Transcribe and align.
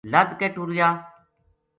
لد 0.11 0.29
کے 0.39 0.47
ٹُریا 0.55 0.87